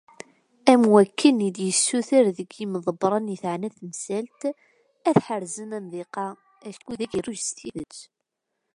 [0.71, 4.41] Am wakken i d-yessuter deg yimḍebbren i teεna temsalt,
[5.07, 6.27] ad d-ḥerzen amḍiq-a,
[6.69, 7.97] acku d agerruj s tidet.